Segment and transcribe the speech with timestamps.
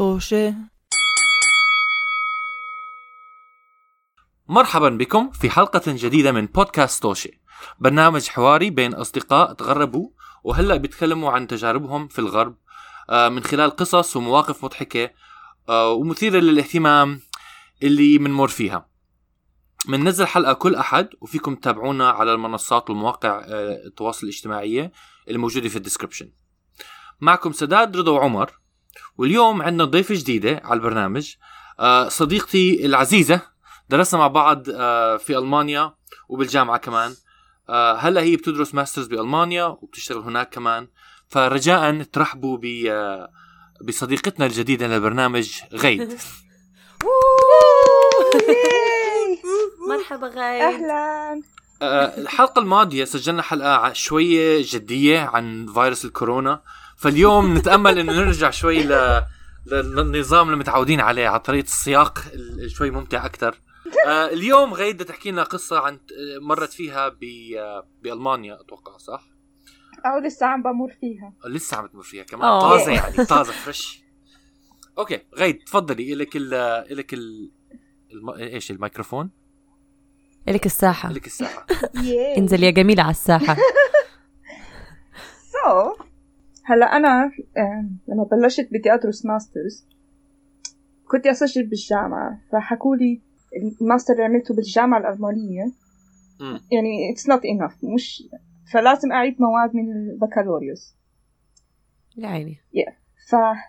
[0.00, 0.54] طوشة.
[4.48, 7.40] مرحبا بكم في حلقة جديدة من بودكاست توشي
[7.78, 10.10] برنامج حواري بين أصدقاء تغربوا
[10.44, 12.56] وهلأ بيتكلموا عن تجاربهم في الغرب
[13.10, 15.10] آه، من خلال قصص ومواقف مضحكة
[15.68, 17.20] آه، ومثيرة للاهتمام
[17.82, 18.88] اللي منمر فيها.
[19.88, 24.92] مننزل حلقة كل أحد وفيكم تتابعونا على المنصات ومواقع آه، التواصل الاجتماعية
[25.30, 26.32] الموجودة في ال description.
[27.20, 28.59] معكم سداد رضا وعمر.
[29.18, 31.34] واليوم عندنا ضيفة جديدة على البرنامج.
[31.80, 33.40] آه، صديقتي العزيزة
[33.88, 35.94] درسنا مع بعض آه، في ألمانيا
[36.28, 37.14] وبالجامعة كمان.
[37.68, 40.88] آه، هلا هي بتدرس masters بألمانيا وبتشتغل هناك كمان.
[41.28, 42.86] فرجاء ترحبوا ب
[43.84, 46.18] بصديقتنا الجديدة للبرنامج غيد.
[49.88, 51.42] مرحبا غيد أهلا
[52.18, 56.62] الحلقة الماضية سجلنا حلقة شوية جدية عن فيروس الكورونا
[57.00, 59.22] فاليوم نتأمل إنه نرجع شوي ل...
[59.66, 63.60] للنظام اللي متعودين عليه على طريقة السياق ال- شوي ممتع أكثر
[64.06, 65.98] آه، اليوم غيد بدها تحكي لنا قصة عن
[66.42, 67.20] مرت فيها ب...
[68.02, 69.22] بألمانيا أتوقع صح؟
[70.06, 71.32] أو لسه عم بمر فيها.
[71.46, 72.44] لسه عم تمر فيها كمان.
[72.48, 72.60] آه.
[72.60, 74.02] طازة يعني طازة fresh
[74.98, 76.12] okay غيد تفضلي.
[76.12, 76.54] إلك ال
[76.92, 77.50] إلك ال
[78.12, 78.30] الم...
[78.30, 79.30] إيش الميكروفون؟
[80.48, 81.10] إلك الساحة.
[81.10, 81.66] إلك الساحة.
[82.04, 83.56] ياي انزل يا جميلة على الساحة.
[85.52, 85.96] so
[86.70, 87.24] هلا أنا
[87.58, 89.86] آم، لما بلشت بدي أدرس masters
[91.08, 93.20] كنت أسجل بالجامعة فحكوا لي
[93.80, 95.64] الماستر اللي عملته بالجامعة الألمانية.
[96.40, 96.60] مم.
[96.72, 98.22] يعني it's not enough مش
[98.72, 100.94] فلازم أعيد مواد من البكالوريوس.
[102.16, 102.56] يا عيني.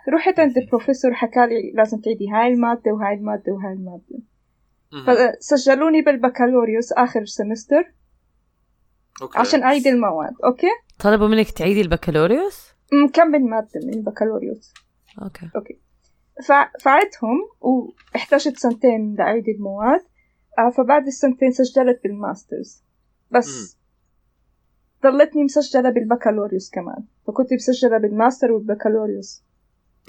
[0.06, 4.20] فرحت عند البروفيسور حكى لي لازم تعيدي هاي المادة وهاي المادة وهاي المادة.
[4.94, 5.06] مم.
[5.40, 7.94] فسجلوني بالبكالوريوس آخر سمستر
[9.22, 9.40] أوكي.
[9.40, 10.68] عشان أعيد المواد okay?
[11.00, 14.74] طلبوا منك تعيدي البكالوريوس؟ مكمل مادة من البكالوريوس
[15.22, 15.80] okay.
[16.44, 20.02] ف- فعدتهم واحتاجت سنتين لأعيد المواد.
[20.60, 22.84] آه، فبعد السنتين سجلت بال masters.
[23.32, 23.78] بس
[25.04, 27.04] ضلتني مسجلة بالبكالوريوس كمان.
[27.28, 29.44] فكنت مسجلة بالماستر والبكالوريوس.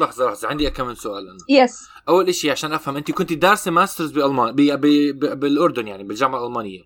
[0.00, 1.38] لحظة لحظة عندي كم سؤال أنا.
[1.62, 4.56] yes أول إشي عشان أفهم أنت كنت دارسة masters بألمان ب...
[4.60, 4.86] ب...
[5.18, 5.40] ب...
[5.40, 6.82] بالأردن يعني بالجامعة الألمانية.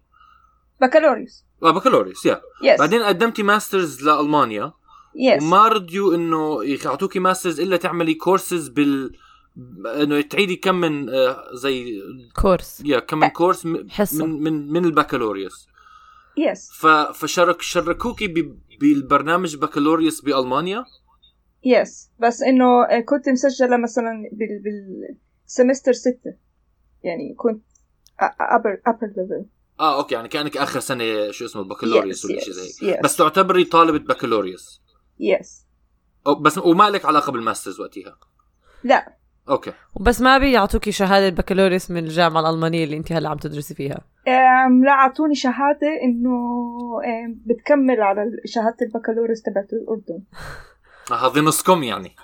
[0.81, 1.45] بكالوريوس.
[1.63, 4.73] آه بكالوريوس يا yes بعدين قدمتي masters لألمانيا.
[5.19, 9.13] yes وما رضيوا إنه يعطوكي masters إلا تعملي كورسز بال
[9.87, 12.01] إنه تعيدي كم من آه، زي
[12.43, 14.27] course يا كم من course حصة.
[14.27, 15.69] من من من البكالوريوس.
[16.39, 20.85] yes ف فشرك شركوكي ب- بالبرنامج بكالوريوس بألمانيا؟
[21.65, 24.63] yes بس إنه آه، كنت مسجلة مثلا بال
[25.45, 26.35] بال semester ستة.
[27.03, 27.63] يعني كنت
[28.23, 29.45] upper upper level.
[29.81, 32.97] آه okay يعني كأنك آخر سنة شو اسمه بكالوريوس ولا شيء زي هيك.
[32.99, 34.81] yes, بس تعتبري طالبة بكالوريوس.
[35.21, 35.67] yes
[36.41, 38.19] بس وما لك علاقة بال masters وقتها؟
[38.85, 39.17] لا.
[39.49, 39.73] okay.
[39.95, 44.01] وبس ما بيعطوكي شهادة بكالوريوس من الجامعة الألمانية اللي أنت هلأ عم تدرسي فيها؟
[44.67, 46.39] أم لا أعطوني شهادة إنه
[47.47, 50.23] بتكمل على شهادة البكالوريوس تبعت الأردن.
[51.11, 52.17] آه، هذه نصكم يعني.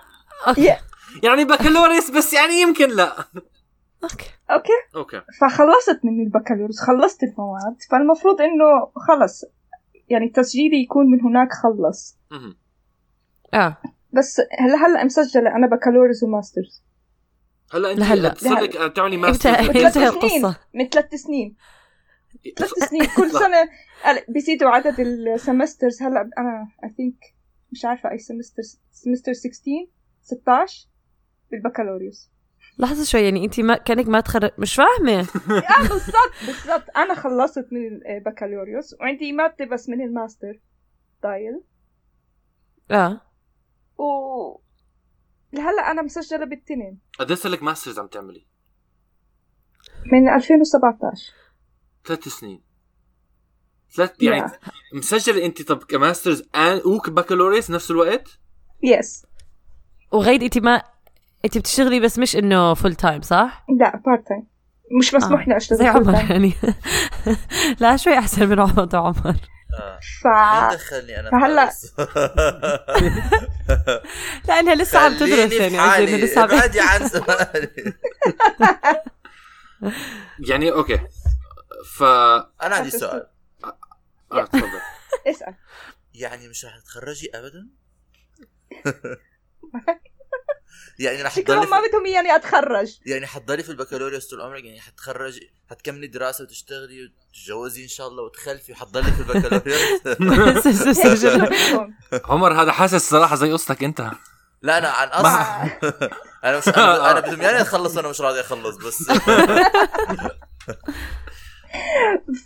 [0.48, 0.76] okay.
[1.22, 3.12] يعني بكالوريوس بس يعني يمكن لا.
[4.04, 4.26] okay.
[4.50, 4.72] okay.
[4.96, 5.22] okay.
[5.40, 9.44] فخلصت من البكالوريوس خلصت المواد فالمفروض إنه خلص
[10.08, 12.18] يعني تسجيلي يكون من هناك خلص.
[13.54, 13.76] آه.
[14.12, 16.82] بس هلا هلا مسجلة أنا بكالوريوس و masters.
[17.72, 18.34] هلا أنت لهلا.
[18.34, 18.88] صار لك لهلا.
[18.88, 19.92] تعملي إمتى masters.
[19.92, 20.06] سنين.
[20.06, 21.56] القصة؟ من ثلاث سنين.
[22.58, 23.06] ثلاث سنين.
[23.16, 23.68] كل سنة
[24.02, 26.02] هلا بيزيدوا عدد ال semesters.
[26.02, 27.34] هلا أنا I think
[27.72, 28.62] مش عارفة أي semester
[28.92, 29.86] semester 16
[30.22, 30.88] 16
[31.50, 32.30] بالبكالوريوس.
[32.78, 35.20] لحظة شوي يعني انت ما كأنك ما تخرج مش فاهمة.
[35.50, 36.96] آه بالضبط بالضبط.
[36.96, 40.60] أنا خلصت من البكالوريوس وعندي مادة بس من ال master.
[41.18, 41.60] still
[42.90, 43.20] آه.
[44.02, 44.60] و
[45.52, 46.98] لهلا أنا مسجلة بالتنين.
[47.18, 48.46] قد لك masters عم تعملي؟
[50.12, 51.32] من 2017
[52.06, 52.62] ثلاث سنين.
[53.96, 54.70] ثلاث يعني Yeah.
[54.94, 56.42] مسجلة أنت طب ك masters
[56.86, 58.38] وكبكالوريوس نفس الوقت؟
[58.82, 59.26] yes
[60.12, 60.82] وغير أنت ما
[61.44, 64.46] أنت بتشتغلي بس مش إنه full time صح؟ لا part time
[64.98, 66.14] مش مسموح لي أشتغل زي عمر.
[66.14, 66.52] يعني.
[67.80, 69.36] لا شوي أحسن من عمر عمر.
[69.74, 70.00] آه.
[70.22, 71.72] ف مين دخلني أنا فهلا-؟
[74.48, 77.94] لانها لسه عم تدرس يعني إنه لسه عم ابعدي عن سؤالي
[80.38, 81.00] يعني أوكي
[81.96, 83.26] ف أنا عندي سؤال
[84.32, 84.80] آه تفضل
[85.26, 85.54] اسال
[86.14, 87.68] يعني مش رح تتخرجي ابدا
[90.98, 91.80] يعني رح شكلهم ما.
[91.88, 92.98] بدهم إياني أتخرج.
[93.06, 98.22] يعني حتضلي في البكالوريوس طول عمرك يعني حتخرجي حتكملي دراسة وتشتغلي وتتجوزي إن شاء الله
[98.22, 100.02] وتخلفي وحتضلي في البكالوريوس
[102.30, 104.10] عمر هذا حاسس صراحة زي قصتك أنت.
[104.62, 105.70] لا أنا عن اصل
[106.44, 109.02] أنا مش أنا, أنا بدمياني اخلص وأنا مش راضي أخلص بس.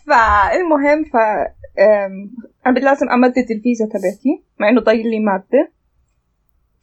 [0.07, 1.17] فالمهم ف
[1.79, 2.31] أم،
[2.67, 5.73] أنا لازم امدد الفيزا تبعتي مع إنه ضايل لي مادة.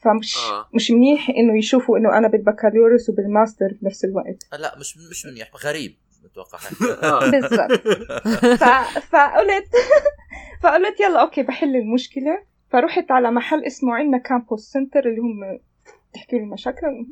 [0.03, 0.67] فمش آه.
[0.73, 4.47] مش منيح إنه يشوفوا إنه أنا بالبكالوريوس وبالماستر بنفس الوقت.
[4.59, 6.59] لا مش مش منيح غريب متوقع.
[7.03, 7.29] آه.
[7.31, 7.87] بالضبط.
[8.57, 8.63] ف...
[9.11, 9.67] فقلت
[10.63, 12.43] فقلت يلا okay بحل المشكلة.
[12.69, 15.59] فرحت على محل اسمه عندنا campus center اللي هم
[16.13, 17.05] تحكي لي مشاكل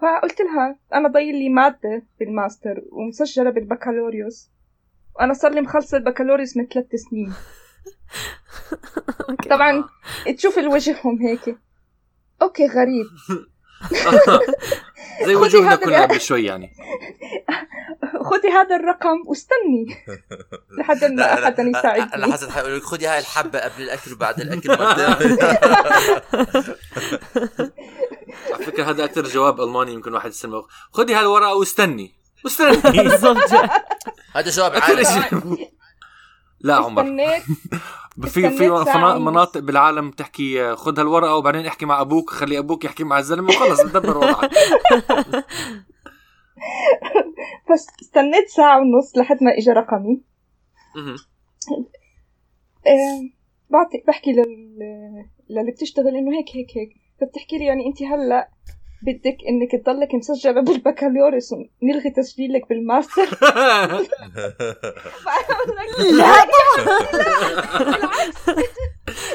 [0.00, 4.50] فقلت لها أنا ضايل لي مادة بالماستر ومسجلة بالبكالوريوس.
[5.16, 7.32] وأنا صار لي مخلصة البكالوريوس من ثلاث سنين.
[9.50, 9.84] طبعا
[10.36, 11.58] تشوف الوجههم هيك.
[12.42, 13.06] okay غريب.
[15.20, 16.70] زي خذي وجوهنا اللي- قبل شوي يعني.
[18.30, 19.86] خذي هذا الرقم واستني.
[20.78, 22.32] لحد ما احد أنا يساعدني.
[22.32, 24.70] حسيت حيقول لك خذي هاي الحبة قبل الأكل وبعد الأكل.
[28.54, 32.14] على فكرة هذا أكثر جواب ألماني يمكن واحد يسمعه خذي هالورقة واستني.
[32.44, 33.02] واستني.
[33.02, 33.52] بالضبط.
[34.34, 35.04] هذا جواب عالي.
[35.04, 35.70] شيء.
[36.60, 37.02] لا عمر.
[37.02, 37.42] استنيت.
[38.28, 38.68] في في.
[39.18, 43.48] مناطق بالعالم تحكي آه، خذ هالورقه وبعدين احكي مع أبوك خلي أبوك يحكي مع الزلمة
[43.48, 44.50] وخلص بدبر وضعك.
[47.68, 50.22] فاستنيت ساعة ونص لحد ما اجى رقمي.
[52.86, 53.20] آه،
[53.70, 54.78] بعطي بحكي لل...
[55.50, 56.90] للي بتشتغل إنه هيك هيك هيك.
[57.20, 58.50] فبتحكي لي يعني انت هلأ
[59.02, 63.22] بدك إنك تضلك مسجلة بالبكالوريوس ونلغي تسجيلك بالماستر.
[65.70, 66.44] لك لا
[67.78, 68.48] بالعكس.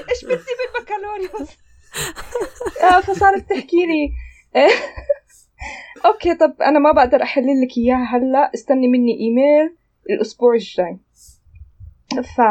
[0.09, 1.49] إيش بدي بالبكالوريوس؟
[2.83, 4.11] آه، فصارت تحكي لي.
[6.05, 8.51] okay طب أنا ما بقدر أحلل لك إياها هلأ.
[8.53, 9.75] استني مني إيميل
[10.09, 10.97] الأسبوع الجاي.
[12.35, 12.41] ف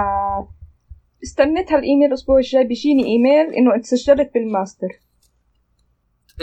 [1.22, 4.88] استنيت هالإيميل الأسبوع الجاي بيجيني إيميل إنه انت سجلت بالماستر.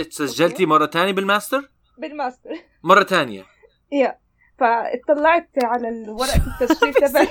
[0.09, 2.49] سجلتي مرة ثانية بال master؟ بال master.
[2.83, 3.45] مرة ثانية
[3.91, 4.17] يا.
[4.59, 7.23] فاطلعت على ورقة التسجيل هذا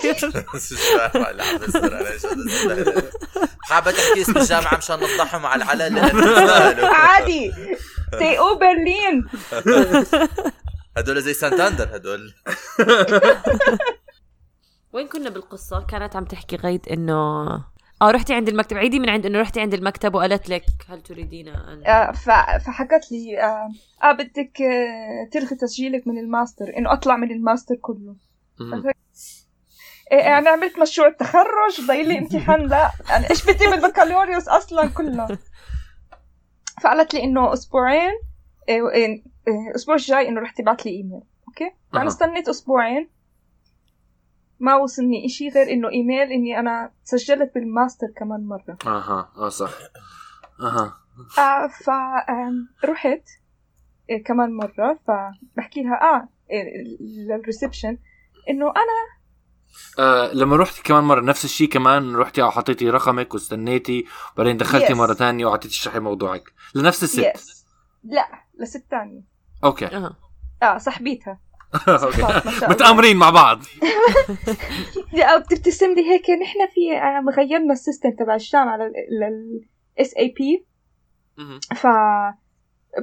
[3.68, 5.98] حابة تحكي اسم الجامعة مشان نطلعهم على العلن.
[6.84, 7.52] عادي.
[8.18, 9.26] TU برلين
[10.96, 12.34] هدول زي سانتاندر هدول.
[14.92, 17.46] وين كنا بالقصة؟ كانت عم تحكي غيد إنه
[18.02, 18.76] آه رحتي عند المكتب.
[18.76, 23.12] عيدي من عند إنه رحتي عند المكتب وقالت لك هل تريدين ان آه، ف- فحكت
[23.12, 23.68] لي آه,
[24.04, 28.16] آه بدك آه تلغي تسجيلك من الماستر إنه أطلع من الماستر كله.
[28.60, 28.92] مهم.
[30.12, 32.90] إيه أنا عملت مشروع التخرج ضايل لي امتحان لا.
[33.16, 35.26] أنا إيش بدي بالبكالوريوس أصلا كله؟
[36.82, 38.10] فقالت لي إنه أسبوعين
[38.68, 39.06] إيه إيه
[39.48, 41.20] إيه، الأسبوع الجاي إنه رح تبعت لي email.
[41.48, 42.06] okay؟ فأنا.
[42.08, 43.08] استنيت أسبوعين.
[44.60, 49.70] ما وصلني إشي غير انه ايميل اني أنا سجلت بالماستر كمان مره أها آه صح
[50.60, 50.94] أها
[51.38, 51.90] آه ف
[52.30, 53.22] آم، رحت
[54.10, 56.64] إيه كمان مرة فبحكي لها آه إيه
[57.00, 57.98] لل reception
[58.50, 59.20] انه أنا
[59.98, 64.04] آه لما رحتي كمان مره نفس الشيء كمان رحتي أو حطيتي رقمك واستنيتي
[64.36, 64.96] بعدين دخلتي Yes.
[64.96, 67.66] مره ثانية وقعدتي تشرحي موضوعك لنفس الست yes
[68.04, 68.28] لا
[68.58, 69.22] لست تانية
[69.64, 70.16] okay آه
[70.62, 71.40] آه صاحبيتها
[72.70, 73.58] متآمرين مع بعض.
[75.40, 79.60] بتبتسم لي هيك نحن في آه، غيرنا ال system تبع الجامعة لل
[79.98, 80.66] SAP.
[81.76, 81.86] ف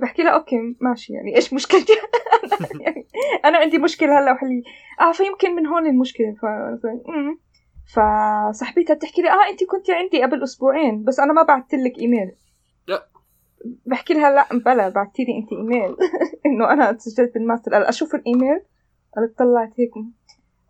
[0.02, 1.94] بحكي لها okay ماشي يعني إيش مشكلتي؟
[2.82, 3.08] يعني
[3.46, 4.64] أنا عندي مشكلة هلأ وحلي.
[5.02, 6.36] آه فيمكن من هون المشكلة.
[6.42, 6.46] ف.
[7.94, 12.32] فصاحبتها بتحكي لي آه انت كنت عندي قبل أسبوعين بس أنا ما بعثت لك إيميل.
[13.86, 15.96] بحكي لها لا بلا بعتي لي انت إيميل.
[16.46, 17.74] إنه أنا سجلت بالماستر.
[17.74, 18.62] قال أشوف الإيميل.
[19.16, 19.92] قالت طلعت هيك.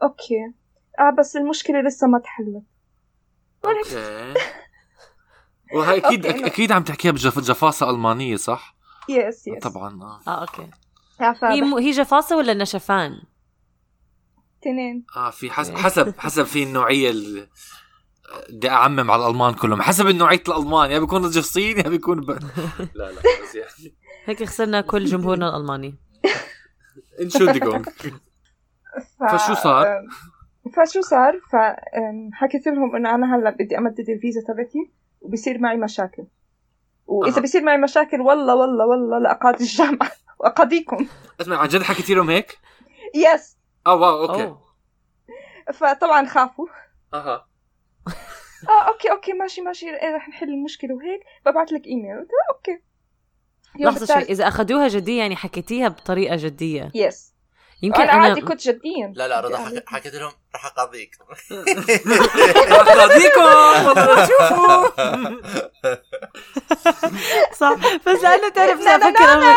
[0.03, 0.53] okay.
[0.99, 2.63] آه بس المشكلة لسه ما تحلت.
[3.65, 4.33] okay.
[5.75, 8.75] وهي أكيد أكيد عم تحكيها بجفاصه ألمانية صح؟
[9.09, 10.19] yes yes طبعا آه.
[10.27, 10.69] آه okay.
[11.21, 11.73] آه هي م...
[11.73, 13.11] هي جفاصة ولا نشفان؟
[14.61, 15.05] تنين.
[15.15, 17.47] آه في حسب حسب حسب في النوعية ال-
[18.49, 19.81] بدي أعمم على الألمان كلهم.
[19.81, 22.29] حسب نوعيه الألمان يا بيكونوا جفصين يا بيكون ب...
[22.95, 23.95] لا لا بس يعني.
[24.25, 25.95] هيك خسرنا كل جمهورنا الألماني.
[27.21, 27.83] Entschuldigung
[29.19, 29.23] ف...
[29.35, 30.01] فشو صار؟
[30.75, 34.91] فشو صار؟ فحكيت لهم إنه أنا هلأ بدي أمدد الفيزا تبعتي
[35.21, 36.23] وبصير معي مشاكل.
[37.05, 37.43] وإذا أها.
[37.43, 41.07] بصير معي مشاكل والله والله والله لاقاضي الجامعة واقاضيكم
[41.41, 42.57] اسمع عن جد حكيتي لهم هيك؟
[43.15, 44.43] yes آه wow okay.
[44.43, 44.61] أوه.
[45.73, 46.67] فطبعا خافوا.
[47.13, 47.47] أها.
[48.69, 49.85] آه okay okay ماشي ماشي.
[49.89, 51.19] إيه رح نحل المشكلة وهيك.
[51.45, 52.17] ببعث لك إيميل.
[52.19, 52.81] قلت okay.
[53.79, 54.23] لحظة شوي.
[54.23, 56.91] إذا أخذوها جدية يعني حكيتيها بطريقة جدية.
[56.95, 57.33] yes
[57.83, 59.13] يمكن أنا عادي كنت جديا.
[59.15, 61.11] لا لا رضا يعني- حك- حكيت لهم رح أقاضيك.
[62.71, 63.41] أقاضيكم.
[63.87, 64.87] والله تشوفوا
[67.59, 67.73] صح.
[68.07, 69.55] بس أنا تعرف لا، أفكر أنا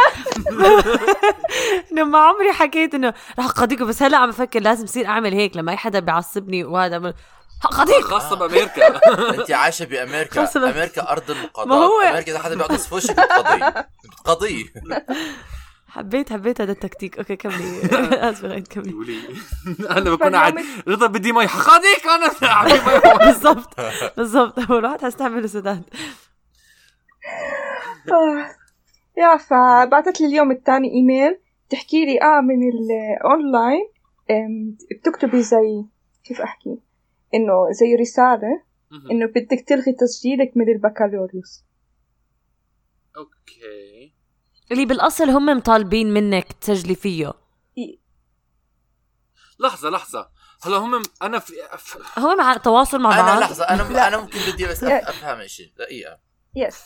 [1.92, 5.56] إنه ما عمري حكيت إنه رح أقاضيكم بس هلأ عم أفكر لازم يصير أعمل هيك.
[5.56, 7.14] لما أي حدا بيعصبني وهذا
[7.60, 9.00] حقاضيك خاصة بأمريكا.
[9.40, 10.48] انت عايشة بأمريكا.
[10.56, 13.88] أمريكا أرض المقاضاة ما هو- أمريكا اذا حدا بيعطس في وشك؟ بتقضيه
[14.20, 14.64] بتقضيه
[15.88, 17.18] حبيت حبيت هذا التكتيك.
[17.18, 17.80] أوكي كملي.
[18.30, 18.92] اسفه غير كملي.
[18.92, 19.18] قولي.
[19.90, 20.54] أنا بكون قاعد
[20.88, 21.48] رضا بدي مي.
[21.48, 22.30] حقاضيك أنا.
[23.26, 23.80] بالضبط.
[24.16, 24.58] بالضبط.
[24.70, 25.82] هو الواحد حيستعمل سداد
[28.12, 28.46] آه.
[29.18, 31.38] يا فبعثت لي اليوم الثاني إيميل.
[31.70, 33.88] تحكي لي آه من الاونلاين
[34.90, 35.84] بتكتبي زي
[36.24, 36.78] كيف أحكي؟
[37.34, 38.62] إنه زي رسالة
[39.10, 41.64] إنه بدك تلغي تسجيلك من البكالوريوس.
[43.16, 44.12] أوكي.
[44.72, 47.32] اللي بالأصل هم مطالبين منك تسجلي فيه.
[49.60, 50.30] لحظة لحظة.
[50.62, 53.40] هلا هم أنا في ف- هو مع تواصل مع أنا بعض.
[53.40, 56.20] لحظة أنا أنا ممكن بدي بس أف- أفهم شيء دقيقة.
[56.56, 56.76] يس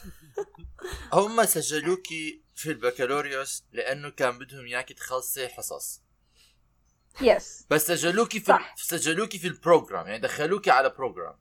[1.12, 6.02] هم سجلوكي في البكالوريوس لأنه كان بدهم إياكي تخلصي حصص.
[7.20, 8.74] yes بس سجلوكي في صح.
[8.76, 11.38] سجلوكي في ال program يعني دخلوكي على program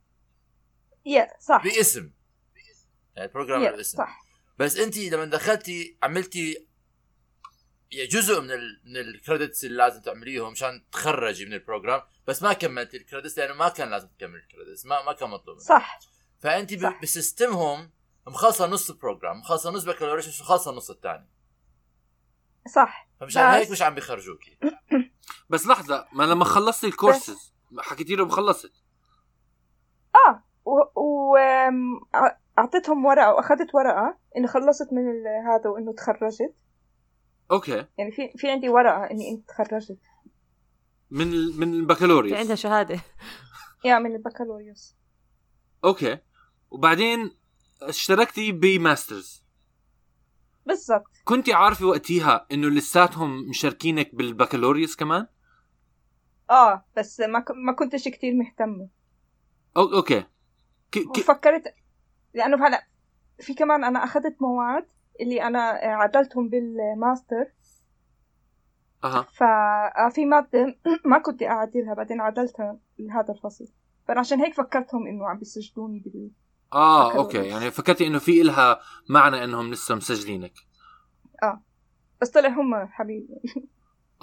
[1.06, 1.64] yes صح.
[1.64, 2.12] باسم.
[3.16, 4.24] يعني ال program yes بالاسم صح.
[4.60, 6.68] بس انت لما دخلتي عملتي
[7.92, 12.02] يعني جزء من ال من ال credits اللي لازم تعمليهم مشان تخرجي من ال program
[12.28, 15.30] بس ما كملتي ال credits لأنه ما كان لازم تكمل ال credits ما ما كان
[15.30, 15.60] مطلوب.
[15.60, 16.00] صح.
[16.40, 17.02] فانت صح.
[17.02, 17.92] بسيستمهم
[18.28, 21.30] مخلصة نص ال program مخلصة نص بكالوريوس مخلصة النص الثاني.
[22.76, 23.10] صح.
[23.20, 24.58] فمشان هيك مش عم بيخرجوكي.
[25.50, 28.72] بس لحظة ما لما خلصتي الكورسز حكيتي له خلصت؟
[30.28, 31.38] آه و, و...
[33.06, 36.56] ورقة واخذت ورقة إنه خلصت من ال- هذا وإنه تخرجت.
[37.52, 37.86] أوكي.
[37.98, 40.00] يعني في في عندي ورقة إني إنت تخرجت.
[41.12, 43.00] من ال- من في البكالوريوس عندها شهادة.
[43.86, 44.96] yeah من البكالوريوس.
[45.84, 46.18] أوكي.
[46.72, 47.32] وبعدين
[47.82, 49.43] اشتركتي ب masters.
[50.66, 51.12] بالضبط.
[51.24, 55.28] كنتي عارفة وقتها إنه لساتهم مشاركينك بالبكالوريوس كمان؟
[56.50, 57.52] آه بس ما ك...
[57.52, 58.90] ما كنتش كتير مهتمة.
[59.78, 60.22] أو أوكي.
[60.92, 61.00] ك...
[61.00, 61.18] ك...
[61.18, 61.76] وفكرت
[62.34, 62.88] لأنه هلا
[63.40, 64.86] في كمان أنا أخذت مواد
[65.22, 67.54] اللي أنا عدلتهم بالماستر.
[69.04, 69.22] أها.
[69.22, 73.68] ففي مادة ما كنت أعدلها بعدين عدلتها لهذا الفصل.
[74.08, 76.32] فعشان هيك فكرتهم إنه عم بيسجلوني بال
[76.74, 77.14] آه.
[77.16, 77.38] أوكي.
[77.38, 80.54] يعني فكرتي إنه في إلها معنى إنهم لسه مسجلينك.
[82.22, 83.28] بس طلع هم حبيبي.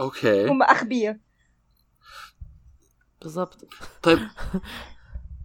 [0.00, 0.49] أوكي.
[0.49, 1.16] هم أغبياء
[3.23, 3.64] بالضبط.
[4.02, 4.19] طيب.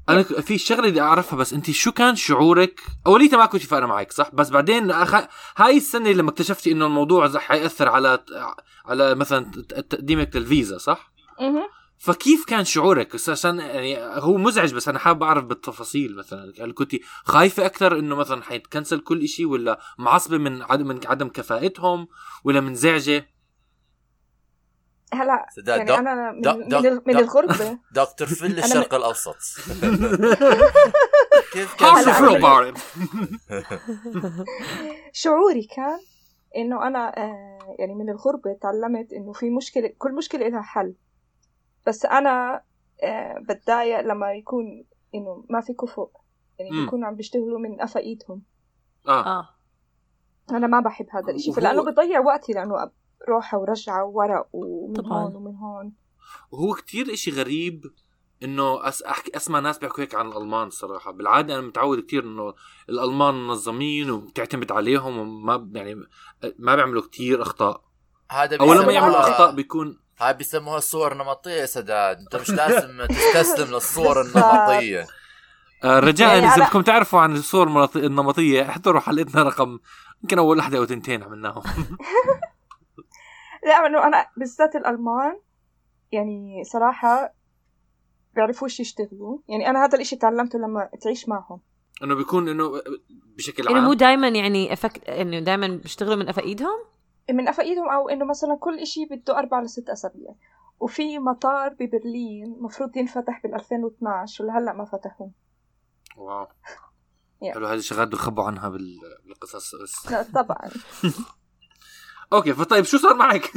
[0.09, 4.11] أنا في شغلة بدي أعرفها بس انت شو كان شعورك؟ اوليتها ما كنت فارقه معك
[4.11, 5.15] صح؟ بس بعدين أخ...
[5.57, 8.19] هاي السنة لما اكتشفتي إنه الموضوع رح حيأثر على
[8.85, 11.67] على مثلا ت- تقديمك للفيزا صح؟ مهم.
[11.97, 16.53] فكيف كان شعورك؟ بس عشان يعني هو مزعج بس أنا حابب أعرف بالتفاصيل مثلا.
[16.61, 16.91] هل كنت
[17.23, 22.07] خايفة أكثر إنه مثلا حيتكنسل كل إشي ولا معصبة من عدم من عدم كفاءتهم
[22.43, 23.27] ولا منزعجه
[25.13, 27.79] هلا يعني أنا من, دوك- من, ال- من الغربة.
[27.91, 29.35] دكتور فل الشرق الأوسط.
[31.53, 31.95] كيف كان?
[35.13, 35.99] شعوري كان
[36.57, 40.93] إنه أنا آه يعني من الغربة تعلمت إنه في مشكلة كل مشكلة لها حل.
[41.87, 42.61] بس أنا
[43.03, 46.09] آه بتضايق لما يكون إنه ما في كفؤ
[46.59, 46.83] يعني مم.
[46.85, 48.41] بيكونوا عم بيشتغلوا من قفا إيدهم
[49.07, 49.25] آه.
[49.39, 49.49] آه.
[50.51, 51.49] أنا ما بحب هذا الإشي.
[51.49, 52.91] وهو- فلانه بضيع وقتي لأنه
[53.29, 55.23] روحه ورجعه وورق ومن طبعاً.
[55.23, 55.93] هون ومن هون.
[56.51, 57.83] وهو كتير إشي غريب
[58.43, 61.11] إنه أس أحكي اسمع ناس بيحكوا هيك عن الألمان صراحة.
[61.11, 62.53] بالعادة أنا متعود كتير إنه
[62.89, 65.95] الألمان منظمين وبتعتمد عليهم وما يعني
[66.59, 67.81] ما بيعملوا كتير أخطاء.
[68.31, 72.19] هذا أو لما بيسموها- يعملوا أخطاء بيكون هاي بيسموها صور نمطيه يا سداد.
[72.19, 74.21] انت مش لازم تستسلم للصور.
[74.21, 75.07] النمطية.
[75.83, 79.79] آه، رجاء يعني إذا بدكم تعرفوا عن الصور النمطية احضروا حلقتنا رقم
[80.23, 81.63] يمكن أول وحدة أو تنتين عملناهم.
[83.65, 85.39] لا إنه أنا بالذات الألمان
[86.11, 87.33] يعني صراحة
[88.35, 89.37] بيعرفوش يشتغلوا.
[89.47, 91.61] يعني أنا هذا الإشي تعلمته لما تعيش معهم.
[92.03, 92.81] إنه بيكون إنه
[93.37, 95.09] بشكل انه مو عام دائما يعني أفك...
[95.09, 96.94] إنه دائما بيشتغلوا من قفا ايدهم
[97.31, 100.35] من قفا ايدهم أو إنه مثلا كل إشي بده أربع لست أسابيع.
[100.79, 105.31] وفي مطار ببرلين مفروض ينفتح بال 2012 ولهلأ ما فتحوه.
[106.17, 106.47] wow.
[107.53, 109.75] حلو هذه شغلات بخبوا عنها بال- بالقصص.
[109.83, 110.69] بس لا طبعا.
[112.33, 113.51] أوكي فطيب شو صار معك؟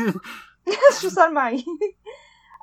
[1.01, 1.65] شو صار معي؟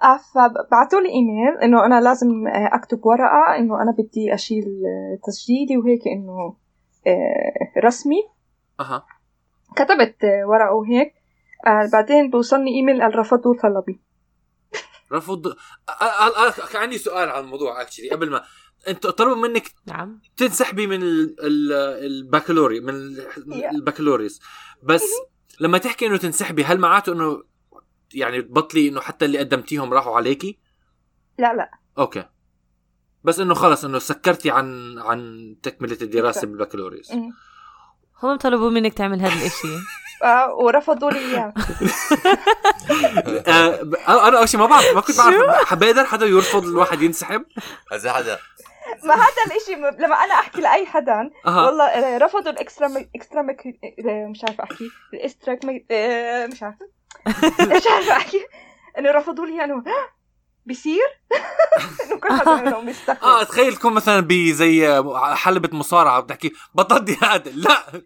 [0.03, 5.19] آه، فبعثوا لي إيميل إنه أنا لازم آه، أكتب ورقة إنه أنا بدي أشيل آه،
[5.27, 6.55] تسجيلي وهيك إنه
[7.85, 8.23] رسمي.
[8.79, 9.05] أها.
[9.75, 11.13] كتبت آه، ورقه وهيك
[11.67, 14.01] آه بعدين بوصلني إيميل قال رفضوا طلبي
[15.11, 15.55] رفض أ-
[15.91, 18.43] أ- كان عندي سؤال عن الموضوع actually قبل ما
[18.87, 21.73] انت طلبوا منك نعم تنسحبي من ال- ال-
[22.05, 23.17] البكالوريا من.
[23.75, 24.41] البكالوريوس
[24.83, 25.03] بس
[25.59, 27.43] لما تحكي إنه تنسحبي هل معناته إنه
[28.13, 30.59] يعني تبطلي إنه حتى اللي قدمتيهم راحوا عليكي؟
[31.39, 32.25] لا لا أوكي
[33.23, 36.47] بس إنه خلص إنه سكرتي عن عن تكملة الدراسة.
[36.47, 37.31] بالبكالوريوس مم.
[38.23, 39.67] هم طلبوا منك تعمل هذا الإشي.
[40.23, 41.53] آه ورفضوا لي إياه.
[43.47, 43.81] آه
[44.27, 45.73] أنا أول شيء ما بعرف ما كنت بعرف.
[45.73, 47.45] بقدر حدا يرفض الواحد ينسحب؟
[47.91, 48.39] هذا حدا
[49.03, 53.09] ما هذا الإشي لما أنا أحكي لأي حدا والله آه، رفضوا الاكسترا مك...
[53.15, 53.63] اكسترا مك...
[54.05, 54.91] مش عارفة أحكي.
[55.13, 55.85] الاسترا مك...
[56.53, 56.85] مش عارفة.
[57.75, 58.45] مش عارفة أحكي.
[58.97, 59.83] إنه رفضوا لي انه
[60.65, 61.05] بيصير؟
[62.05, 65.03] إنه كل حدا منهم بيستحي آه تخيل تكون مثلا بزي
[65.35, 68.01] حلبة مصارعة بتحكي بطل هذا لا.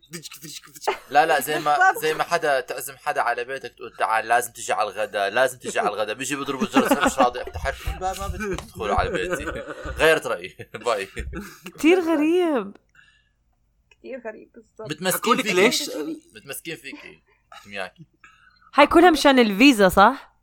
[1.09, 4.73] لا لا زي ما زي ما حدا تعزم حدا على بيتك تقول تعال لازم تجي
[4.73, 7.41] على الغداء لازم تجي على الغداء بيجي بيضرب الجرس مش راضي.
[7.41, 9.45] أفتح الباب ما بدي تدخلوا على بيتي.
[9.97, 10.57] غيرت رأيي.
[10.85, 11.07] باي.
[11.77, 12.77] كثير غريب.
[13.91, 14.91] كثير غريب بالضبط.
[14.91, 15.91] متمسكين لك فيك ليش؟
[16.35, 17.21] متمسكين فيكي؟
[18.75, 20.33] هاي كلها مشان الفيزا صح؟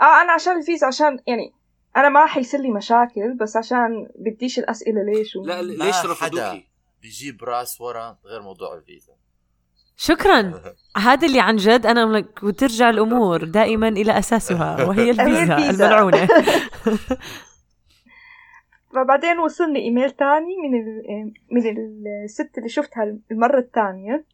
[0.00, 1.54] آه أنا عشان الفيزا عشان يعني
[1.96, 5.44] أنا ما حيصير لي مشاكل بس عشان بديش الأسئلة ليش و...
[5.44, 6.12] لا ليش حدا.
[6.12, 6.66] رفضوكي؟
[7.02, 9.12] بيجيب راس ورا غير موضوع الفيزا
[9.96, 10.62] شكرا
[11.06, 15.70] هذا اللي عن جد أنا لك وترجع الأمور دائما إلى أساسها وهي الفيزا.
[15.70, 16.28] الملعونه
[18.94, 21.32] فبعدين وصلني إيميل تاني من ال...
[21.50, 21.62] من
[22.24, 24.24] الست اللي شفتها المرة الثانية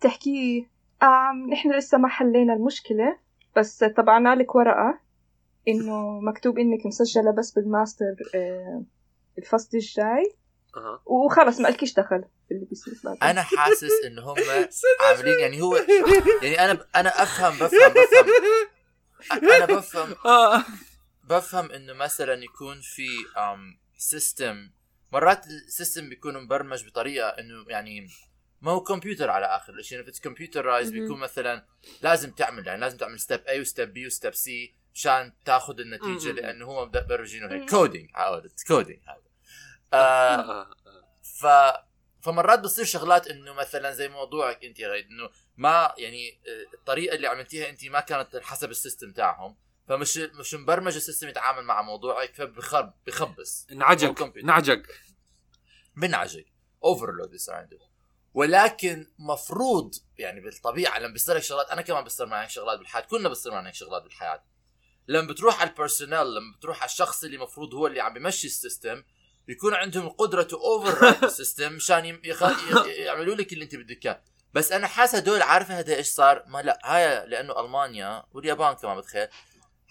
[0.00, 0.66] تحكي
[1.02, 3.16] آم نحن لسه ما حلينا المشكلة
[3.56, 4.98] بس طبعنا لك ورقة
[5.68, 8.82] إنه مكتوب إنك مسجلة بس بالماستر آه،
[9.38, 10.34] الفصل الجاي
[10.76, 11.02] أها.
[11.06, 13.22] وخلص ما لكيش دخل في اللي بيصير بعدين.
[13.22, 14.34] أنا حاسس إن هم
[15.06, 15.76] عاملين يعني هو
[16.42, 20.64] يعني أنا أنا أفهم بفهم بفهم أنا بفهم آه.
[21.24, 23.06] بفهم إنه مثلا يكون في
[23.98, 24.70] system
[25.12, 28.08] مرات ال system بيكون مبرمج بطريقة إنه يعني
[28.62, 30.90] ما هو كمبيوتر على آخر الشيء if it's computerized مهم.
[30.90, 31.66] بيكون مثلا
[32.02, 34.48] لازم تعمل يعني لازم تعمل step A و step B و step C
[34.94, 36.32] مشان تاخذ النتيجة.
[36.32, 37.70] لأنه هم مبرمجينه هيك.
[37.70, 39.22] coding عودت coding هذا
[39.92, 40.70] آه آه.
[41.22, 41.46] ف
[42.22, 47.14] فمرات بتصير شغلات إنه مثلا زي موضوعك أنت يا غيد إنه ما يعني آه، الطريقة
[47.14, 49.56] اللي عملتيها أنت ما كانت حسب ال system تاعهم
[49.88, 54.22] فمش مش مبرمج ال system يتعامل مع موضوعك فبخرب بخبص انعجق.
[54.36, 54.82] انعجق
[55.96, 56.44] بنعجق
[56.84, 57.78] overload بيصير عنده
[58.34, 63.28] ولكن مفروض يعني بالطبيعة لما بيصير لك شغلات أنا كمان بصير معي شغلات بالحياة كلنا
[63.28, 64.44] بصير معنا هيك شغلات بالحياة
[65.08, 68.46] لما بتروح على ال personal لما بتروح على الشخص اللي المفروض هو اللي عم بيمشي
[68.46, 69.02] ال system
[69.46, 72.04] بيكون عندهم القدره to over ال system مشان
[72.86, 74.22] يعملوا لك اللي انت بدك إياه.
[74.54, 78.96] بس أنا حاسس هدول عارفة هذا إيش صار؟ ما لا هاي لأنه ألمانيا واليابان كمان
[78.96, 79.28] بتخيل.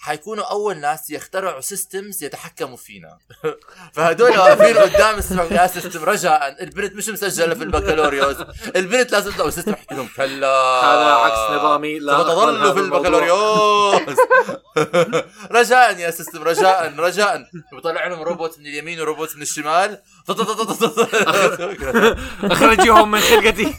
[0.01, 3.17] حيكونوا أول ناس يخترعوا systems يتحكموا فينا.
[3.93, 6.63] فهدول واقفين قدام ال system يا system رجاء.
[6.63, 8.35] البنت مش مسجلة في البكالوريوس.
[8.75, 10.47] البنت لازم تطلع ال system يحكي لهم كلا
[10.83, 11.99] هذا عكس نظامي.
[11.99, 12.79] لا سوف أقبل هذا تظل في.
[12.79, 14.17] البكالوريوس.
[15.59, 17.45] رجاء يا system رجاء رجاء.
[17.73, 20.01] بيطلع لهم روبوت من اليمين وروبوت من الشمال.
[22.43, 23.73] أخرجيهم من خلقتي.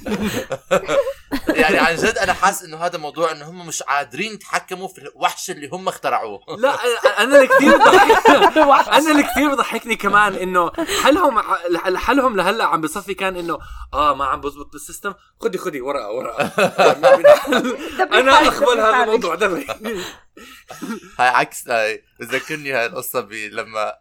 [1.63, 5.51] يعني عن جد أنا حاسس إنه هذا موضوع إنه هم مش قادرين يتحكموا في الوحش
[5.51, 6.41] اللي هم اخترعوه.
[6.59, 7.75] لا أنا- أنا اللي كثير
[8.93, 10.73] أنا اللي كثير بضحكني كمان إنه
[11.03, 11.39] حلهم
[11.99, 13.59] حلهم لهلأ عم بصفي كان إنه
[13.95, 15.15] آه ما عم بزبط بال system.
[15.41, 16.43] خدي خدي ورقة ورقة.
[18.19, 19.67] أنا أقبل هذا الموضوع دغري.
[21.19, 23.95] هاي عكس هاي بتذكرني هاي القصة ب- لما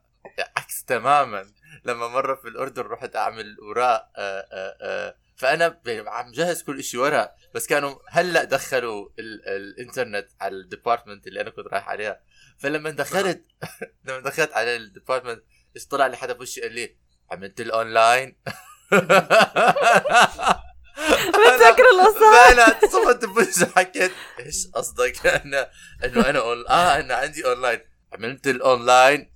[0.57, 1.45] عكس تماما.
[1.85, 6.99] لما مرة في الأردن رحت أعمل اوراق آه، آه، آه، فأنا عم جهز كل شيء
[6.99, 12.21] ورق بس كانوا هلأ دخلوا ال- الإنترنت على ال department اللي أنا كنت رايح عليها.
[12.59, 13.45] فلما دخلت
[14.05, 15.43] لما دخلت على ال department
[15.89, 16.97] طلع لي حدا بوشي قال لي
[17.31, 18.37] عملت الاونلاين
[21.31, 22.31] بتذكر القصة.
[22.45, 25.69] فأنا صفت بوجهي حكيت إيش قصدك؟ أنا
[26.03, 26.67] إنه أنا أون...
[26.69, 27.79] آه أنا عندي اونلاين
[28.13, 29.31] عملت الاونلاين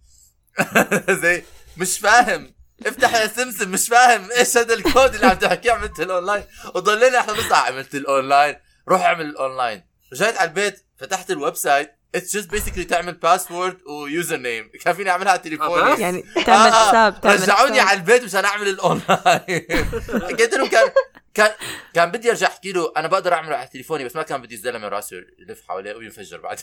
[1.10, 1.44] زي
[1.78, 2.55] مش فاهم.
[2.86, 6.44] افتح يا سمسم مش فاهم إيش هذا الكود اللي عم تحكيه عملت الأونلاين.
[6.76, 8.56] وضلينا إحنا بس عملت الاونلاين
[8.90, 9.84] روح اعمل الأونلاين.
[10.14, 11.92] رجعت على البيت فتحت ال website.
[12.16, 16.72] It's just basically تعمل password و username كان فيني أعملها على تليفوني بس؟ يعني تعمل
[16.72, 17.80] آه، حساب تعمل رجعوني.
[17.80, 19.68] على البيت مشان أعمل الأونلاين.
[20.30, 20.90] حكيت لهم كان
[21.34, 21.52] كان
[21.94, 24.88] كان بدي أرجع أحكي له أنا بقدر اعمله على تليفوني بس ما كان بدي الزلمه
[24.88, 26.60] راسه يلف حواليه وينفجر بعد.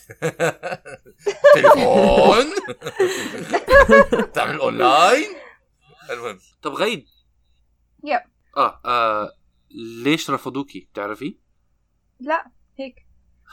[1.53, 2.45] تليفون.
[4.35, 5.27] تعمل أونلاين؟
[6.09, 6.39] المهم.
[6.61, 7.05] طب غيد
[8.03, 8.19] يب.
[8.57, 9.31] آه, آه
[10.03, 11.37] ليش رفضوكي؟ بتعرفي؟
[12.19, 12.45] لا
[12.79, 12.95] هيك.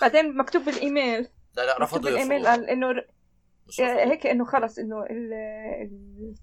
[0.00, 1.28] بعدين مكتوب بالإيميل.
[1.56, 2.86] لا لا مكتوب رفضوا بالإيميل قال إنه
[3.68, 4.12] مش رفضوا.
[4.12, 5.32] هيك إنه خلص إنه ال-
[5.82, 6.34] ال-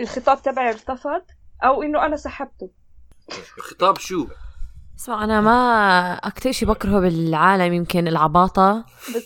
[0.00, 1.22] الخطاب تبعي ارتفض
[1.64, 2.70] أو إنه أنا سحبته.
[3.58, 4.26] خطاب شو؟
[4.98, 8.84] اسمع أنا ما أكثر شيء بكرهه بالعالم يمكن العباطة.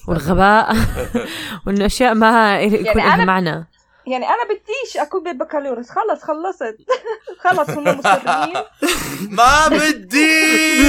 [0.09, 0.76] والغباء
[1.66, 3.69] وانه اشياء ما يكون يعني لها أنا- معنى
[4.06, 6.76] يعني أنا بديش أكون بالبكالوريوس خلص خلصت.
[7.44, 8.54] خلص هم مصرين
[9.38, 10.82] ما بدي!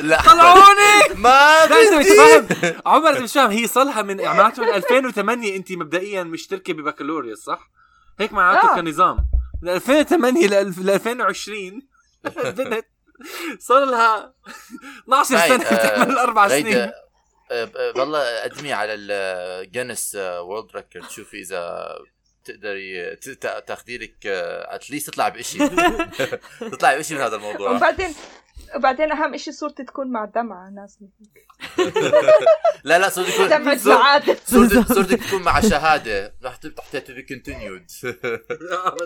[0.08, 0.22] لا.
[0.22, 1.14] طلعوني!
[1.14, 2.74] ما بدي!
[2.86, 7.70] عمر انت مش فاهم هي صلها من معناته من 2008 انت مبدئيا مشتركة ببكالوريوس صح؟
[8.20, 8.74] هيك معناته آه.
[8.74, 9.18] كنظام.
[9.62, 10.54] من 2008 ل
[10.90, 11.82] 2020
[12.44, 12.86] البنت
[13.58, 14.34] صار لها
[15.04, 16.76] 12 هاي، سنة آه، تعمل أربع سنين.
[16.76, 16.94] آه، آه،
[17.96, 21.88] والله قدمي على ال Guinness World Record شوفي إذا
[22.44, 23.16] تقدري
[23.66, 25.66] تاخذي لك at least تطلع بشيء
[26.60, 27.70] تطلعي بشيء من هذا الموضوع.
[27.70, 28.14] وبعدين
[28.76, 30.98] وبعدين أهم إشي صورتي تكون مع دمعة ناس
[32.84, 34.36] لا لا صورتك دمعة تكون صور- سعادة.
[34.46, 36.34] صورتك صورتك تكون مع شهادة.
[36.44, 37.86] رح تكتب تحتها to be continued
[38.24, 38.96] آه،.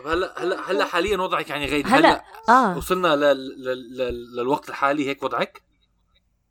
[0.00, 2.76] طب هلا هلا هلا حاليا وضعك يعني غير هلا آه.
[2.76, 3.64] وصلنا لل...
[3.64, 3.96] لل...
[3.96, 4.36] لل...
[4.36, 5.62] للوقت الحالي هيك وضعك؟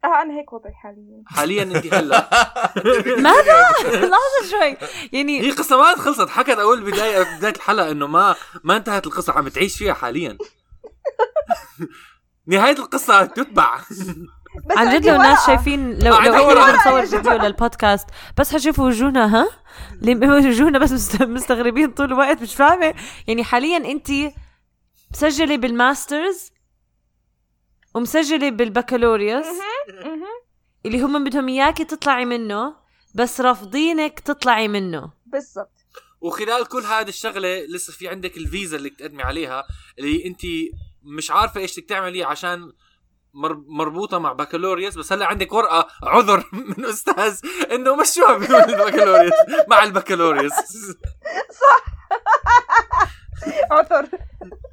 [0.03, 1.23] آه أنا هيك وضعي حاليا.
[1.27, 2.29] حاليا أنت هلا.
[3.17, 4.77] ماذا؟ لحظة شوي.
[5.13, 6.29] يعني هي قصة ما خلصت.
[6.29, 10.37] حكت أول بداية بداية الحلقة إنه ما ما انتهت القصة عم تعيش فيها حاليا.
[12.47, 13.79] نهاية القصة تتبع.
[14.69, 15.45] بس عن جد لو الناس.
[15.45, 16.71] شايفين لو لو إحنا.
[16.71, 19.49] بنصور فيديو للبودكاست بس حشوفوا وجوهنا ها
[20.01, 22.93] اللي وجوهنا بس مست- مستغربين طول الوقت مش فاهمة
[23.27, 24.07] يعني حاليا أنت
[25.13, 26.51] مسجلة بالماسترز
[27.95, 29.45] ومسجلة بالبكالوريوس.
[30.85, 32.75] اللي هم بدهم إياكي تطلعي منه
[33.15, 35.71] بس رافضينك تطلعي منه بالضبط
[36.21, 39.63] وخلال كل هذه الشغلة لسه في عندك الفيزا اللي تقدمي عليها
[39.99, 40.41] اللي أنت
[41.03, 42.71] مش عارفة إيش بدك تعملي عشان
[43.33, 46.43] مر- مربوطة مع بكالوريوس بس هلأ عندك ورقة عذر
[46.77, 47.39] من أستاذ
[47.71, 49.33] إنه مشوها بدون البكالوريوس.
[49.67, 50.51] مع البكالوريوس.
[53.71, 54.07] عذر.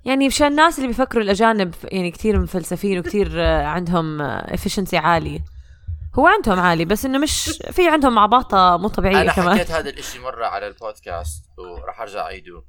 [0.05, 5.43] يعني مشان الناس اللي بيفكروا الأجانب يعني كثير مفلسفين وكثير عندهم efficiency عالي.
[6.15, 9.55] هو عندهم عالي بس إنه مش في عندهم عباطة مو طبيعية أنا كمان.
[9.59, 12.63] حكيت هذا الإشي مرة على البودكاست وراح أرجع أعيده.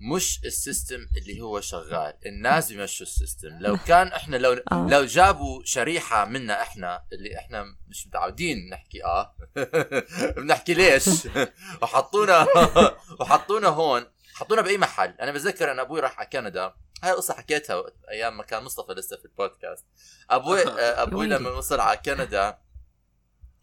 [0.00, 2.14] مش ال system اللي هو شغال.
[2.26, 3.48] الناس بيمشوا ال system.
[3.60, 4.86] لو كان إحنا لو آه.
[4.90, 9.34] لو جابوا شريحة منا إحنا اللي إحنا مش متعودين نحكي آه.
[10.36, 11.08] بنحكي ليش؟
[11.82, 12.46] وحطونا
[13.20, 14.06] وحطونا هون.
[14.34, 15.14] حطونا بأي محل.
[15.20, 16.74] أنا بتذكر أنا أبوي راح على كندا.
[17.02, 19.84] هاي القصة حكيتها أيام ما كان مصطفى لسه في البودكاست.
[20.30, 21.26] أبوي آه، أبوي.
[21.26, 22.58] لما وصل على كندا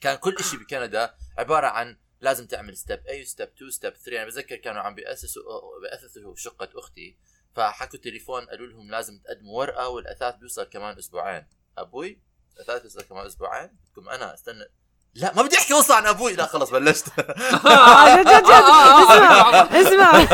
[0.02, 4.18] كان كل شيء بكندا عبارة عن لازم تعمل step A و step 2 step 3
[4.18, 5.44] أنا بتذكر كانوا عم بياسسوا
[5.82, 7.18] بيأسسوا شقة أختي.
[7.56, 11.48] فحكوا تليفون قالوا لهم لازم تقدموا ورقة والأثاث بيوصل كمان أسبوعين.
[11.78, 12.22] أبوي
[12.56, 13.68] الأثاث بيوصل كمان أسبوعين.
[13.68, 14.66] بدكم أنا استنى
[15.16, 18.64] لا ما بدي احكي قصه عن أبوي لا خلص بلشت آه، جد جد جد
[19.04, 20.26] اسمع اسمع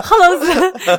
[0.00, 0.42] خلص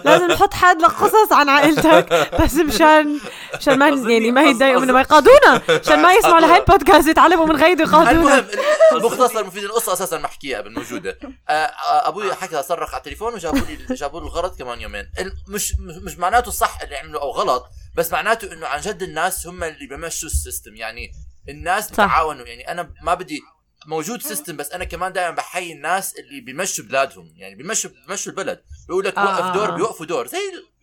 [0.05, 3.19] لازم نحط حد لقصص عن عائلتك بس مشان
[3.55, 7.81] مشان ما يعني ما يتضايقوا ما يقاضونا مشان ما يسمعوا لهي البودكاست يتعلموا من غيره
[7.81, 8.45] يقاضونا المهم
[8.93, 11.17] المختصر المفيد القصة أساسا محكيه قبل موجوده
[11.49, 15.09] آه، آه، أبوي حكى صرخ على التليفون وجابوا لي جابوا له الغلط كمان يومين
[15.47, 19.63] مش مش معناته صح اللي عملوا أو غلط بس معناته انه عن جد الناس هم
[19.63, 21.11] اللي بمشوا ال system يعني
[21.49, 21.93] الناس صح.
[21.93, 23.41] بتعاونوا يعني أنا ما بدي
[23.87, 28.63] موجود system بس أنا كمان دائما بحيي الناس اللي بيمشوا بلادهم يعني بيمشوا بيمشوا البلد
[28.87, 29.75] بيقول لك آه، وقف آه، دور آه.
[29.75, 30.37] بيوقفوا دور زي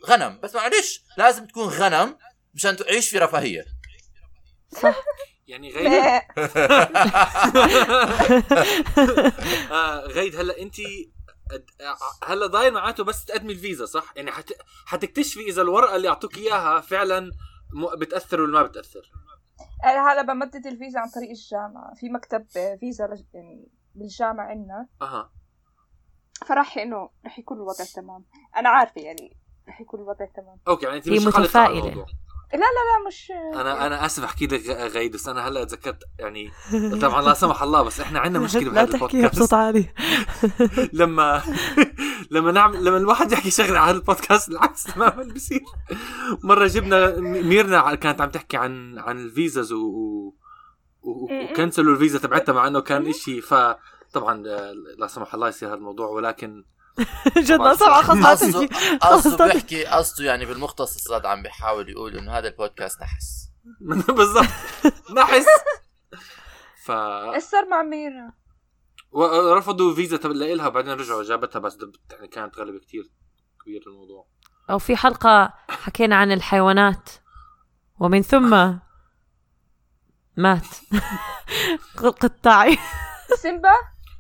[0.05, 2.17] الغنم بس معلش لازم تكون غنم
[2.55, 3.65] مشان تعيش في رفاهية
[5.47, 6.27] يعني غير لا
[9.73, 10.77] آه غيد هلا أنت
[12.25, 14.53] هلا ضايل معناته بس تقدمي الفيزا صح؟ يعني حت...
[14.87, 17.31] حتكتشفي إذا الورقة اللي أعطوك إياها فعلا.
[17.99, 19.11] بتأثر ولا ما بتأثر
[19.85, 21.95] أنا هلا بمدد الفيزا عن طريق الجامعة.
[21.95, 22.47] في مكتب
[22.81, 24.87] فيزا لج- يعني بالجامعة عندنا.
[25.03, 25.31] أها.
[26.47, 28.25] فراح إنه رح يكون الوضع تمام.
[28.57, 29.37] أنا عارفة يعني
[29.69, 30.57] رح يكون الوضع تمام.
[30.69, 31.79] okay يعني انت مش على متفائلة.
[31.89, 32.07] الموضوع.
[32.53, 36.51] لا مش أنا أنا آسف أحكي لك غيد بس أنا هلأ تذكرت يعني
[37.03, 41.43] طبعا لا سمح الله بس إحنا عندنا مشكلة لا بهذا تحكيها بصوت البودكاست عالي لما
[42.31, 45.61] لما نعمل لما الواحد يحكي شغلة على البودكاست العكس تماما بصير
[46.43, 49.79] مرة جبنا ميرنا كانت عم تحكي عن عن الفيزاز و...
[49.87, 50.35] و...
[51.03, 53.41] و- وكنسلوا الفيزا تبعتها مع إنه كان إشي.
[53.41, 56.65] فطبعا آه، لا سمح الله يصير هذا الموضوع ولكن
[57.39, 63.01] جد خلص لا قصده بيحكي قصده يعني بالمختص صاد عم بيحاول يقول إنه هذا البودكاست
[63.03, 63.49] نحس.
[64.17, 64.45] بالضبط.
[65.17, 65.47] نحس.
[66.85, 68.33] ف إيش صار مع ميرا؟
[69.13, 73.11] ورفضوا فيزا تبع لها بعدين رجعوا جابتها بس دب- يعني كانت غالبة كتير
[73.63, 74.27] كبير الموضوع.
[74.71, 77.11] أو في حلقة حكينا عن الحيوانات
[78.01, 78.73] ومن ثم
[80.37, 80.67] مات.
[81.97, 82.79] قطاعي.
[83.37, 83.73] سيمبا؟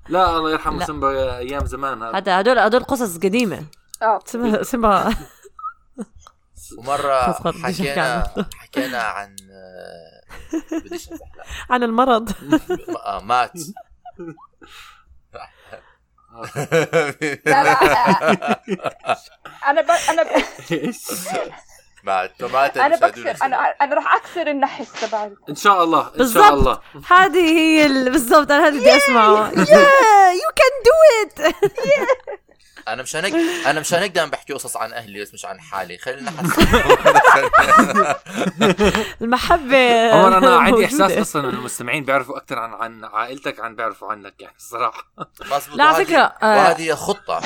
[0.08, 0.84] لا الله يرحمه لا.
[0.84, 2.40] سمبا أيام زمان هذا.
[2.40, 3.66] هدول هدول قصص قديمة.
[4.02, 4.18] آه.
[4.24, 5.14] سيمبا سيمبا.
[6.78, 8.24] ومرة حكينا.
[8.56, 11.08] حكينا عن آه، بديش.
[11.70, 12.32] عن المرض.
[13.06, 13.52] آه، مات.
[17.44, 17.72] لا لا
[19.66, 19.90] أنا ب...
[20.10, 20.26] أنا ب...
[22.04, 22.96] مات مات أنا.
[22.96, 26.44] بكسر أنا أنا راح أكسر النحس تبعي إن شاء الله إن بالضبط.
[26.44, 31.54] شاء الله هذه هي ال- بالضبط أنا هذا بدي أسمعه يا you can do it
[32.88, 33.34] أنا مشان هيك
[33.66, 35.98] أنا مشان هيك دائما بحكي قصص عن أهلي بس مش عن حالي.
[35.98, 36.30] خلينا
[39.22, 40.84] المحبة عمر أنا عندي.
[40.84, 45.04] إحساس أصلا إنه المستمعين بيعرفوا أكثر عن عن عائلتك عن بيعرفوا عنك يعني الصراحة.
[45.74, 46.56] لا، على وهذه- فكرة، آه.
[46.56, 47.40] وهذه خطة.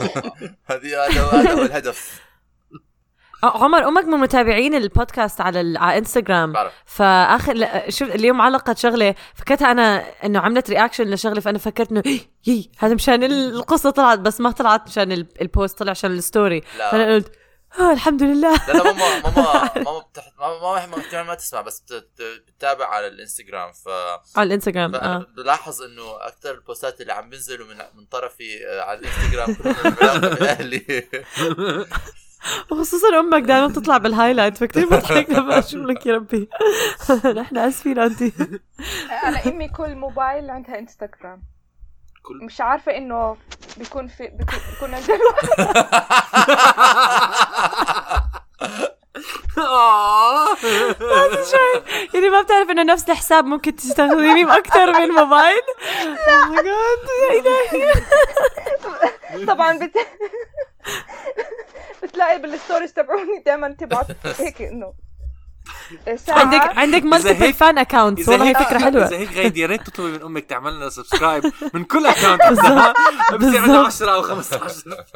[0.70, 2.23] هذه هذا هو الهدف.
[3.48, 6.52] عمر أمك من متابعين البودكاست على ال- على إنستغرام.
[6.52, 6.72] بعرف.
[6.86, 12.02] فآخر شوف اليوم علقت شغلة فكرتها أنا إنه عملت رياكشن لشغلة فأنا فكرت إنه
[12.46, 16.10] يي هذا مشان ال- القصة طلعت بس ما طلعت مشان ال- ال post طلع عشان
[16.10, 16.90] ال story لا.
[16.90, 17.32] فأنا قلت
[17.80, 18.52] آه الحمد لله.
[18.68, 20.24] لا لا ماما ماما ماما بتح...
[20.40, 23.88] ماما ماما كمان ما تسمع بس بت- بت- بتتابع على الإنستغرام ف
[24.38, 25.26] على الإنستغرام فانا آه.
[25.36, 29.94] بلاحظ إنه أكثر ال posts اللي عم بينزلوا من من طرفي آه، على الإنستغرام كلهم
[30.00, 30.84] علاقة باهلي
[32.70, 36.48] وخصوصا أمك دائما تطلع بال highlight فكتير بضحك لما أشوف لك يا ربي.
[37.40, 38.32] نحن آسفين أنتي.
[39.24, 41.42] أنا امي كل موبايل عندها إنستغرام.
[42.22, 43.36] كل مش عارفة إنه
[43.76, 45.18] بيكون في بيكون, بيكون عندها.
[52.14, 55.62] يعني ما بتعرف إنه نفس الحساب ممكن تستخدميه باكثر من موبايل؟
[56.04, 56.44] لا.
[56.44, 57.92] Oh يا إلهي.
[59.46, 59.96] طبعا بت...
[62.06, 64.06] بتلاقي بالستوريز تبعوني دائما تبعت
[64.40, 64.94] هيك إنه.
[66.28, 69.06] عندك عندك مالتيبل فان اكونتس والله هي فكرة حلوة.
[69.06, 72.92] إذا هيك غيد يا ريت تطلبي من أمك تعمل لنا subscribe من كل account عندها.
[72.92, 73.86] بصير عندنا بالضبط.
[73.86, 75.06] 10 أو 15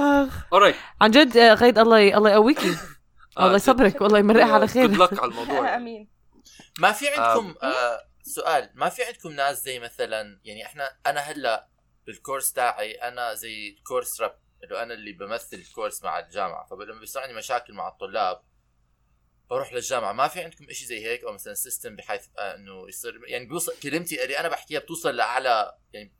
[0.00, 0.32] آخ.
[0.52, 2.76] alright عن جد آه، غيد الله ي- الله يقويكي.
[3.38, 4.00] آه، الله يصبرك.
[4.00, 5.74] والله يمرقها على جود خير لك على الموضوع.
[5.76, 6.08] آمين.
[6.78, 8.70] ما في عندكم آه سؤال.
[8.74, 11.66] ما في عندكم ناس زي مثلا يعني إحنا أنا هلأ
[12.06, 16.66] بال course تاعي أنا زي course rep إنه أنا اللي بمثل الكورس مع الجامعة.
[16.66, 18.42] فلما بيصير عندي مشاكل مع الطلاب
[19.50, 20.12] بروح للجامعة.
[20.12, 23.80] ما في عندكم إشي زي هيك؟ أو مثلا سيستم بحيث آه إنه يصير يعني بيوصل
[23.82, 26.12] كلمتي اللي أنا بحكيها بتوصل لأعلى يعني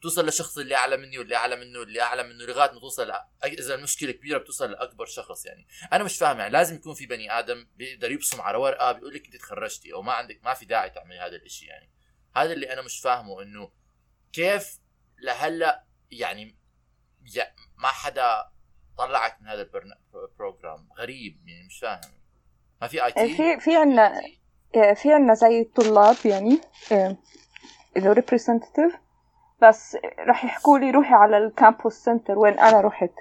[0.00, 3.12] بتوصل للشخص اللي أعلى مني واللي أعلى منه واللي أعلى منه لغاية ما توصل
[3.44, 5.66] إذا المشكلة كبيرة بتوصل لأكبر شخص يعني.
[5.92, 9.24] أنا مش فاهم يعني لازم يكون في بني آدم بيقدر يبصم على ورقة بيقول لك
[9.26, 11.90] أنت تخرجتي أو ما عندك ما في داعي تعملي هذا الإشي يعني.
[12.36, 13.72] هذا اللي أنا مش فاهمه إنه
[14.32, 14.78] كيف
[15.22, 16.56] لهلا يعني
[17.36, 18.44] يا- ما حدا
[18.98, 22.00] طلعك من هذا ال pro- ال program غريب يعني مش فاهم.
[22.82, 24.20] ما في IT في في عنا
[24.94, 26.60] في عنا زي طلاب يعني
[26.92, 27.16] آه،
[27.96, 28.96] انه representative
[29.62, 33.12] بس راح يحكوا لي روحي على ال campus center وين أنا رحت.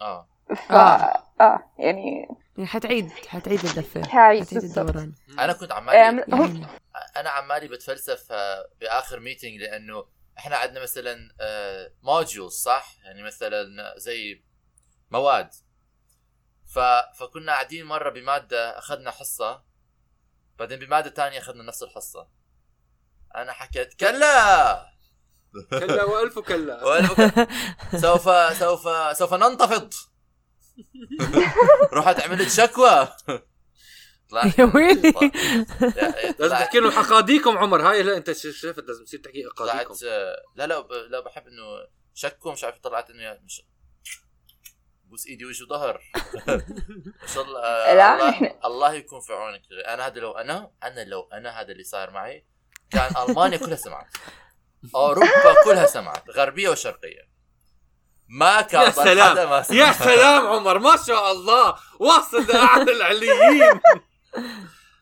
[0.00, 0.28] آه.
[0.56, 1.22] ف آه.
[1.40, 4.02] آه يعني يعني حتعيد حتعيد الدفة.
[4.08, 5.12] حتعيد الدوران.
[5.38, 6.66] أنا كنت عمالي هم
[7.16, 10.04] أنا عمالي بتفلسف آه، بآخر meeting لأنه
[10.38, 11.28] إحنا عندنا مثلا
[12.02, 14.44] modules صح؟ يعني مثلا زي
[15.10, 15.50] مواد.
[16.74, 16.78] ف...
[17.18, 19.64] فكنا قاعدين مرة بمادة أخذنا حصة
[20.58, 22.28] بعدين بمادة تانية أخذنا نفس الحصة.
[23.36, 24.86] أنا حكيت كلا!
[25.70, 26.80] كلا وألف كلا.
[26.86, 29.92] وأنا- سوف سوف سوف ننتفض.
[31.92, 33.08] رحت عملت شكوى.
[34.58, 35.12] يا ويلي
[36.38, 37.90] لازم تحكي لهم اقاضيكم عمر.
[37.90, 41.62] هاي لا انت شفت لازم تصير تحكي اقاضيكم طلعت آه، لا لا لا بحب إنه
[42.14, 43.62] شكو مش عارف طلعت إنه مش
[45.04, 46.02] بوس إيدي وجه وظهر
[47.22, 47.60] ما شاء الله
[47.94, 49.62] لا، الله, يكون في عونك.
[49.88, 52.46] أنا هذا لو أنا أنا لو أنا هذا اللي صار معي
[52.90, 54.06] كان ألمانيا كلها سمعت.
[54.94, 57.28] أوروبا كلها سمعت غربية وشرقية.
[58.28, 59.50] ما كان يا سلام.
[59.50, 59.64] ما.
[59.70, 60.78] يا سلام عمر.
[60.78, 61.76] ما شاء الله.
[62.00, 63.80] واصل لأعلى العليين.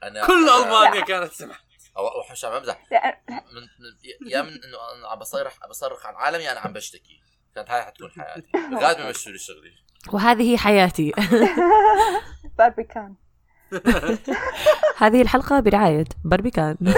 [0.03, 1.59] أنا كل أنا- ألمانيا كانت سمعت
[1.97, 6.07] أو أو مش عم بمزح لا، من من- يا من إنه أنا عم بصرخ بصرخ
[6.07, 7.21] عن عالمي يا أنا عم بشتكي.
[7.55, 8.49] كانت هاي حتكون حياتي.
[8.73, 9.73] لغايه ما يمشوا لي شغلي.
[10.13, 11.13] وهذه حياتي.
[12.59, 13.15] باربيكان.
[14.99, 16.77] هذه الحلقة برعاية باربيكان.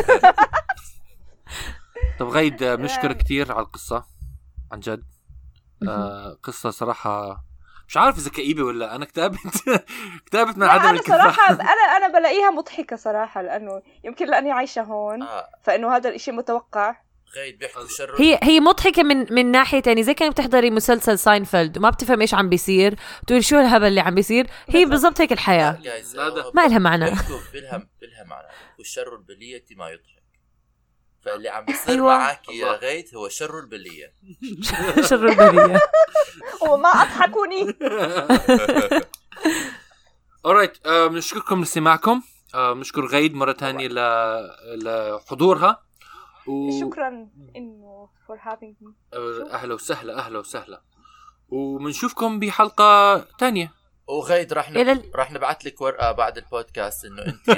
[2.19, 4.05] طب غيد بنشكر كثير على القصة
[4.73, 5.05] عن جد.
[5.88, 7.45] آه قصة صراحة
[7.88, 9.38] مش عارف إذا كئيبة ولا أنا اكتئبت.
[10.22, 14.83] اكتئبت من لا عدم أنا صراحة أنا أنا بلاقيها مضحكة صراحة لأنه يمكن لأني عايشة
[14.83, 15.48] هون آه.
[15.62, 16.96] فإنه هذا الإشي متوقع.
[17.61, 18.14] بيحكوا شر.
[18.18, 22.35] هي هي مضحكة من من ناحية يعني زي كأنك بتحضري مسلسل ساينفيلد وما بتفهم إيش
[22.35, 22.94] عم بيصير.
[23.22, 24.46] بتقول شو الهبل اللي عم بيصير.
[24.68, 25.20] هي بالضبط.
[25.20, 25.79] هيك الحياة.
[26.55, 27.05] ما لها معنى.
[27.11, 28.48] بيحكوا بلها بلها معنى.
[28.79, 30.17] والشر البلية ما يضحك
[31.24, 32.18] فاللي عم بيصير أيوة.
[32.18, 32.72] معك يا.
[32.72, 34.12] غيث هو شر البلية.
[35.09, 35.81] شر البلية.
[36.70, 37.74] وما أضحكوني.
[40.46, 42.22] اورايت آه بنشكركم لاستماعكم.
[42.54, 43.98] آه بنشكر غيد مرة ثانية ل...
[44.85, 45.83] لحضورها.
[46.46, 46.81] و...
[46.81, 48.90] شكرا إنه for having me.
[49.14, 50.83] آه، أهلا وسهلا أهلا وسهلا.
[51.48, 53.72] وبنشوفكم بحلقة ثانية
[54.09, 54.77] وغيد رح نب...
[54.88, 57.51] ال- رح نبعث لك ورقة بعد البودكاست إنه أنت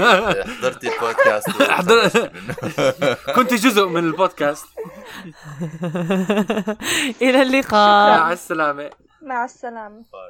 [0.58, 2.30] حضرتي البودكاست حضر-
[3.36, 4.66] كنت جزء من البودكاست.
[7.22, 8.18] إلى اللقاء.
[8.20, 8.90] مع السلامة.
[9.22, 10.02] مع السلامة.
[10.12, 10.28] باي.